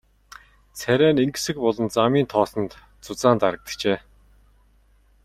Царай 0.79 1.11
нь 1.13 1.21
энгэсэг 1.25 1.57
болон 1.65 1.87
замын 1.95 2.25
тоосонд 2.31 2.71
зузаан 3.05 3.37
дарагджээ. 3.41 3.97